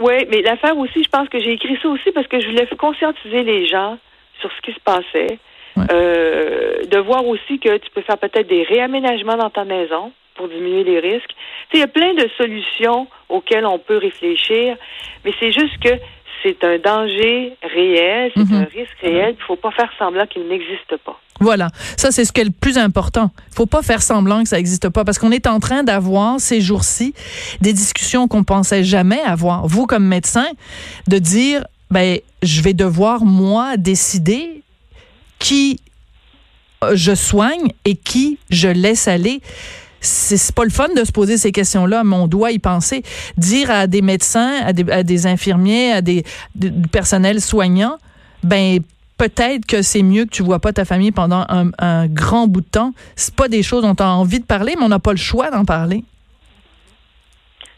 Oui, 0.00 0.26
mais 0.30 0.40
l'affaire 0.42 0.78
aussi, 0.78 1.02
je 1.04 1.08
pense 1.10 1.28
que 1.28 1.38
j'ai 1.40 1.52
écrit 1.52 1.76
ça 1.82 1.88
aussi 1.88 2.10
parce 2.12 2.26
que 2.26 2.40
je 2.40 2.46
voulais 2.46 2.66
conscientiser 2.78 3.42
les 3.42 3.66
gens 3.66 3.98
sur 4.40 4.50
ce 4.50 4.60
qui 4.62 4.72
se 4.72 4.80
passait 4.80 5.38
euh, 5.92 6.84
de 6.84 6.98
voir 6.98 7.26
aussi 7.26 7.58
que 7.58 7.76
tu 7.76 7.90
peux 7.94 8.02
faire 8.02 8.16
peut-être 8.18 8.48
des 8.48 8.62
réaménagements 8.62 9.36
dans 9.36 9.50
ta 9.50 9.64
maison 9.64 10.12
pour 10.36 10.48
diminuer 10.48 10.84
les 10.84 11.00
risques. 11.00 11.34
Il 11.74 11.80
y 11.80 11.82
a 11.82 11.88
plein 11.88 12.14
de 12.14 12.28
solutions 12.38 13.08
auxquelles 13.28 13.66
on 13.66 13.78
peut 13.78 13.98
réfléchir, 13.98 14.76
mais 15.24 15.32
c'est 15.38 15.52
juste 15.52 15.78
que 15.80 15.90
c'est 16.42 16.62
un 16.64 16.78
danger 16.78 17.56
réel, 17.62 18.32
c'est 18.34 18.40
un 18.40 18.60
mhm. 18.60 18.66
risque 18.74 18.98
réel, 19.00 19.34
il 19.36 19.40
ne 19.40 19.46
faut 19.46 19.56
pas 19.56 19.70
faire 19.70 19.90
semblant 19.98 20.26
qu'il 20.26 20.46
n'existe 20.46 20.96
pas. 21.04 21.20
Voilà, 21.40 21.70
ça 21.96 22.10
c'est 22.10 22.24
ce 22.24 22.32
qui 22.32 22.40
est 22.40 22.44
le 22.44 22.50
plus 22.50 22.78
important. 22.78 23.30
Il 23.52 23.54
faut 23.54 23.66
pas 23.66 23.82
faire 23.82 24.02
semblant 24.02 24.42
que 24.42 24.48
ça 24.48 24.56
n'existe 24.56 24.88
pas 24.88 25.04
parce 25.04 25.18
qu'on 25.18 25.30
est 25.30 25.46
en 25.46 25.60
train 25.60 25.84
d'avoir 25.84 26.40
ces 26.40 26.60
jours-ci 26.60 27.14
des 27.60 27.72
discussions 27.72 28.26
qu'on 28.26 28.44
pensait 28.44 28.82
jamais 28.82 29.20
avoir. 29.20 29.66
Vous 29.66 29.86
comme 29.86 30.04
médecin, 30.04 30.46
de 31.06 31.18
dire 31.18 31.64
ben 31.90 32.18
je 32.42 32.60
vais 32.62 32.74
devoir 32.74 33.24
moi 33.24 33.76
décider 33.76 34.62
qui 35.38 35.80
je 36.92 37.14
soigne 37.14 37.72
et 37.84 37.96
qui 37.96 38.38
je 38.50 38.68
laisse 38.68 39.08
aller 39.08 39.40
c'est 40.00 40.54
pas 40.54 40.64
le 40.64 40.70
fun 40.70 40.88
de 40.94 41.04
se 41.04 41.12
poser 41.12 41.36
ces 41.36 41.52
questions-là, 41.52 42.04
mais 42.04 42.16
on 42.16 42.28
doit 42.28 42.52
y 42.52 42.58
penser. 42.58 43.02
Dire 43.36 43.70
à 43.70 43.86
des 43.86 44.02
médecins, 44.02 44.60
à 44.64 44.72
des, 44.72 45.26
infirmiers, 45.26 45.92
à 45.92 46.02
des, 46.02 46.24
personnels 46.92 47.40
soignants, 47.40 47.98
ben 48.42 48.78
peut-être 49.16 49.66
que 49.66 49.82
c'est 49.82 50.02
mieux 50.02 50.24
que 50.24 50.30
tu 50.30 50.42
vois 50.42 50.60
pas 50.60 50.72
ta 50.72 50.84
famille 50.84 51.10
pendant 51.10 51.44
un, 51.48 52.06
grand 52.06 52.46
bout 52.46 52.60
de 52.60 52.68
temps. 52.68 52.92
C'est 53.16 53.34
pas 53.34 53.48
des 53.48 53.62
choses 53.62 53.82
dont 53.82 53.96
on 53.98 54.04
a 54.04 54.08
envie 54.08 54.40
de 54.40 54.46
parler, 54.46 54.74
mais 54.78 54.84
on 54.84 54.88
n'a 54.88 55.00
pas 55.00 55.12
le 55.12 55.18
choix 55.18 55.50
d'en 55.50 55.64
parler. 55.64 56.04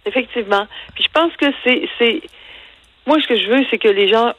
Effectivement. 0.06 0.66
Puis 0.94 1.04
je 1.04 1.10
pense 1.12 1.32
que 1.36 1.46
c'est, 1.64 2.22
moi 3.06 3.16
ce 3.20 3.26
que 3.26 3.38
je 3.38 3.48
veux, 3.48 3.64
c'est 3.70 3.78
que 3.78 3.88
les 3.88 4.08
gens 4.08 4.32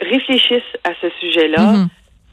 réfléchissent 0.00 0.62
à 0.82 0.90
ce 1.00 1.08
sujet-là. 1.20 1.58
Mm-hmm. 1.58 1.88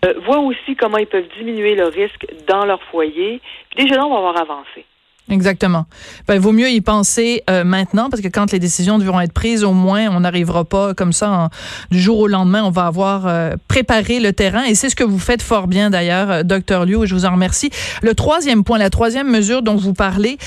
Euh, 0.05 0.13
voient 0.25 0.39
aussi 0.39 0.75
comment 0.75 0.97
ils 0.97 1.07
peuvent 1.07 1.27
diminuer 1.37 1.75
le 1.75 1.85
risque 1.85 2.25
dans 2.47 2.65
leur 2.65 2.81
foyer. 2.83 3.41
Puis 3.69 3.85
déjà 3.85 3.95
là, 3.97 4.05
on 4.05 4.11
va 4.11 4.17
avoir 4.17 4.37
avancé. 4.37 4.85
Exactement. 5.31 5.85
Ben, 6.27 6.39
vaut 6.39 6.51
mieux 6.51 6.69
y 6.69 6.81
penser 6.81 7.43
euh, 7.49 7.63
maintenant 7.63 8.09
parce 8.09 8.21
que 8.21 8.27
quand 8.27 8.51
les 8.51 8.59
décisions 8.59 8.97
devront 8.97 9.21
être 9.21 9.31
prises, 9.31 9.63
au 9.63 9.71
moins, 9.71 10.09
on 10.09 10.19
n'arrivera 10.21 10.65
pas 10.65 10.93
comme 10.93 11.13
ça 11.13 11.49
du 11.89 11.99
jour 11.99 12.19
au 12.19 12.27
lendemain. 12.27 12.63
On 12.63 12.69
va 12.69 12.85
avoir 12.85 13.27
euh, 13.27 13.55
préparé 13.69 14.19
le 14.19 14.33
terrain 14.33 14.63
et 14.63 14.75
c'est 14.75 14.89
ce 14.89 14.95
que 14.95 15.05
vous 15.05 15.19
faites 15.19 15.41
fort 15.41 15.67
bien 15.67 15.89
d'ailleurs, 15.89 16.31
euh, 16.31 16.43
docteur 16.43 16.85
Liu, 16.85 17.03
et 17.03 17.07
je 17.07 17.15
vous 17.15 17.25
en 17.25 17.31
remercie. 17.31 17.69
Le 18.01 18.13
troisième 18.13 18.65
point, 18.65 18.77
la 18.77 18.89
troisième 18.89 19.29
mesure 19.29 19.61
dont 19.61 19.75
vous 19.75 19.93
parlez, 19.93 20.37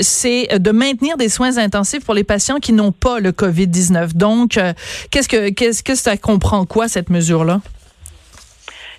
c'est 0.00 0.58
de 0.58 0.70
maintenir 0.70 1.16
des 1.16 1.28
soins 1.28 1.58
intensifs 1.58 2.04
pour 2.04 2.14
les 2.14 2.24
patients 2.24 2.58
qui 2.58 2.72
n'ont 2.72 2.92
pas 2.92 3.18
le 3.18 3.32
COVID-19. 3.32 4.14
Donc, 4.14 4.58
qu'est-ce 5.10 5.28
que 5.28 5.50
qu'est-ce 5.50 5.82
que 5.82 5.94
ça 5.94 6.16
comprend 6.16 6.64
quoi 6.66 6.88
cette 6.88 7.10
mesure-là? 7.10 7.60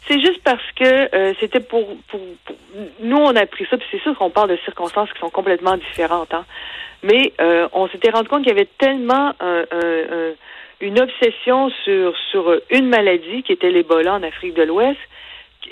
C'est 0.07 0.19
juste 0.19 0.41
parce 0.43 0.71
que 0.75 1.15
euh, 1.15 1.33
c'était 1.39 1.59
pour, 1.59 1.87
pour, 2.07 2.19
Nous, 2.99 3.17
on 3.17 3.35
a 3.35 3.45
pris 3.45 3.65
ça, 3.69 3.77
puis 3.77 3.87
c'est 3.91 4.01
sûr 4.01 4.15
qu'on 4.17 4.29
parle 4.29 4.49
de 4.49 4.57
circonstances 4.63 5.11
qui 5.13 5.19
sont 5.19 5.29
complètement 5.29 5.77
différentes. 5.77 6.33
Hein. 6.33 6.45
Mais 7.03 7.33
euh, 7.41 7.67
on 7.73 7.87
s'était 7.87 8.11
rendu 8.11 8.27
compte 8.27 8.43
qu'il 8.43 8.49
y 8.49 8.55
avait 8.55 8.69
tellement 8.77 9.33
une 10.81 10.99
obsession 10.99 11.69
sur, 11.83 12.15
sur 12.31 12.61
une 12.69 12.87
maladie 12.87 13.43
qui 13.43 13.53
était 13.53 13.69
l'Ebola 13.69 14.13
en 14.15 14.23
Afrique 14.23 14.53
de 14.53 14.63
l'Ouest 14.63 14.99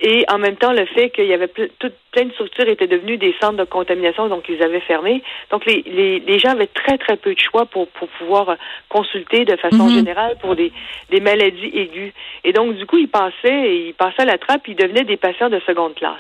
et 0.02 0.26
en 0.30 0.38
même 0.38 0.56
temps 0.56 0.72
le 0.72 0.86
fait 0.86 1.10
qu'il 1.12 1.26
y 1.26 1.34
avait 1.34 1.48
toute, 1.48 1.94
plein 2.12 2.26
de 2.26 2.32
structures 2.34 2.68
étaient 2.68 2.88
devenues 2.88 3.18
des 3.18 3.36
centres 3.42 3.58
de 3.58 3.64
contamination, 3.64 4.28
donc 4.28 4.46
ils 4.50 4.62
avaient 4.62 4.82
fermé. 4.82 5.24
Donc 5.52 5.66
les, 5.66 5.84
les, 5.86 6.20
les 6.20 6.40
gens 6.40 6.50
avaient 6.50 6.68
très 6.68 6.98
très 6.98 7.18
peu 7.18 7.34
de 7.34 7.40
choix 7.40 7.66
pour, 7.66 7.88
pour 7.90 8.08
pouvoir 8.10 8.58
consulter 8.90 9.46
de 9.46 9.56
façon 9.56 9.86
mhm. 9.86 9.96
générale 9.96 10.38
pour 10.42 10.56
des, 10.56 10.72
des 11.10 11.20
maladies 11.20 11.72
aiguës. 11.74 12.12
Et 12.44 12.54
donc 12.54 12.76
du 12.76 12.86
coup 12.86 12.98
ils 12.98 13.10
passaient, 13.10 13.78
ils 13.88 13.94
passaient 13.94 14.24
à 14.24 14.26
la 14.26 14.38
trappe, 14.38 14.68
ils 14.68 14.76
devenaient 14.76 15.06
des 15.06 15.18
patients 15.18 15.50
de 15.50 15.60
seconde 15.66 15.96
classe. 15.96 16.20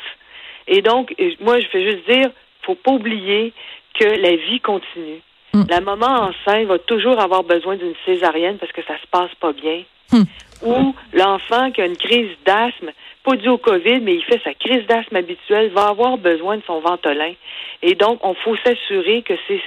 Et 0.67 0.81
donc 0.81 1.13
moi 1.39 1.59
je 1.59 1.67
fais 1.67 1.83
juste 1.83 2.09
dire, 2.09 2.29
faut 2.61 2.75
pas 2.75 2.91
oublier 2.91 3.53
que 3.99 4.05
la 4.05 4.35
vie 4.35 4.59
continue. 4.59 5.21
Mm. 5.53 5.63
La 5.69 5.81
maman 5.81 6.29
enceinte 6.29 6.67
va 6.67 6.79
toujours 6.79 7.19
avoir 7.19 7.43
besoin 7.43 7.75
d'une 7.75 7.93
césarienne 8.05 8.57
parce 8.57 8.71
que 8.71 8.81
ça 8.83 8.95
se 8.99 9.07
passe 9.11 9.33
pas 9.39 9.53
bien. 9.53 9.83
Mm. 10.11 10.23
Ou 10.65 10.95
l'enfant 11.13 11.71
qui 11.71 11.81
a 11.81 11.85
une 11.85 11.97
crise 11.97 12.31
d'asthme, 12.45 12.91
pas 13.23 13.35
dû 13.35 13.47
au 13.49 13.57
COVID, 13.57 14.01
mais 14.01 14.15
il 14.15 14.23
fait 14.23 14.41
sa 14.43 14.53
crise 14.53 14.85
d'asthme 14.87 15.15
habituelle, 15.15 15.71
va 15.71 15.87
avoir 15.87 16.17
besoin 16.17 16.57
de 16.57 16.63
son 16.67 16.79
ventolin. 16.79 17.33
Et 17.81 17.95
donc, 17.95 18.19
on 18.25 18.33
faut 18.33 18.55
s'assurer 18.57 19.21
que 19.21 19.33
ces, 19.47 19.61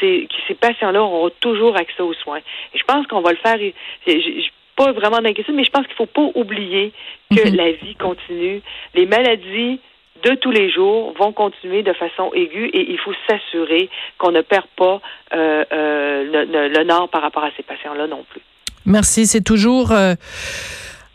ces, 0.00 0.28
ces 0.46 0.54
patients-là 0.54 1.02
auront 1.02 1.30
toujours 1.40 1.76
accès 1.76 2.02
aux 2.02 2.14
soins. 2.14 2.38
Et 2.74 2.78
je 2.78 2.84
pense 2.84 3.06
qu'on 3.06 3.20
va 3.20 3.32
le 3.32 3.38
faire. 3.38 3.58
Je, 4.06 4.48
pas 4.76 4.92
vraiment 4.92 5.20
d'inquiétude, 5.20 5.54
mais 5.54 5.64
je 5.64 5.70
pense 5.70 5.86
qu'il 5.86 5.96
faut 5.96 6.06
pas 6.06 6.30
oublier 6.34 6.92
que 7.30 7.46
mhm. 7.46 7.56
la 7.56 7.72
vie 7.72 7.94
continue. 7.94 8.62
Les 8.94 9.06
maladies 9.06 9.80
de 10.24 10.34
tous 10.36 10.50
les 10.50 10.70
jours 10.70 11.14
vont 11.18 11.32
continuer 11.32 11.82
de 11.82 11.92
façon 11.92 12.32
aiguë 12.32 12.68
et 12.68 12.90
il 12.90 12.98
faut 12.98 13.12
s'assurer 13.28 13.90
qu'on 14.18 14.30
ne 14.30 14.40
perd 14.40 14.66
pas 14.76 15.00
euh, 15.34 15.64
euh, 15.72 16.24
le, 16.24 16.68
le, 16.68 16.84
nord 16.84 17.08
par 17.08 17.22
rapport 17.22 17.44
à 17.44 17.50
ces 17.56 17.62
patients-là 17.62 18.06
non 18.06 18.24
plus. 18.30 18.40
Merci. 18.86 19.26
C'est 19.26 19.42
toujours. 19.42 19.92
Euh, 19.92 20.14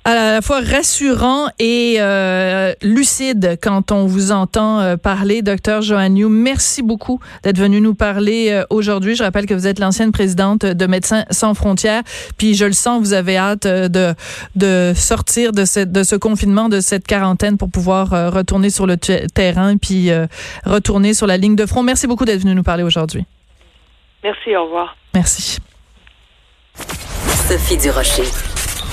à 0.08 0.16
la 0.36 0.42
fois 0.42 0.62
rassurant 0.62 1.48
et 1.60 1.98
euh, 2.00 2.74
lucide 2.82 3.60
quand 3.62 3.92
on 3.92 4.06
vous 4.06 4.32
entend 4.32 4.80
euh, 4.80 4.96
parler, 4.96 5.42
docteur 5.42 5.82
Joanniou. 5.82 6.30
Merci 6.30 6.82
beaucoup 6.82 7.20
d'être 7.44 7.58
venu 7.58 7.82
nous 7.82 7.94
parler 7.94 8.52
euh, 8.52 8.64
aujourd'hui. 8.70 9.16
Je 9.16 9.24
rappelle 9.24 9.46
que 9.46 9.54
vous 9.54 9.68
êtes 9.68 9.80
l'ancienne 9.80 10.14
présidente 10.14 10.66
de 10.66 10.86
Médecins 10.88 11.26
sans 11.30 11.54
frontières. 11.54 12.04
Puis 12.38 12.56
je 12.56 12.64
le 12.64 12.72
sens, 12.72 13.02
vous 13.02 13.12
avez 13.12 13.36
hâte 13.36 13.68
de, 13.68 14.14
de 14.56 14.94
sortir 14.96 15.52
de, 15.52 15.66
cette, 15.66 15.92
de 15.92 16.04
ce 16.04 16.16
confinement, 16.16 16.70
de 16.70 16.80
cette 16.80 17.06
quarantaine 17.06 17.58
pour 17.58 17.70
pouvoir 17.70 18.32
retourner 18.34 18.70
sur 18.70 18.88
le 18.88 18.96
terrain 18.96 19.76
puis 19.76 20.10
retourner 20.66 21.14
sur 21.14 21.28
la 21.28 21.36
ligne 21.36 21.58
de 21.58 21.66
front. 21.66 21.84
Merci 21.84 22.08
beaucoup 22.08 22.24
d'être 22.24 22.40
venu 22.40 22.56
nous 22.56 22.64
parler 22.64 22.84
aujourd'hui. 22.84 23.26
Merci, 24.24 24.56
au 24.56 24.64
revoir. 24.64 24.96
Merci. 25.14 25.58
Sophie 27.50 27.78
Durocher. 27.78 28.57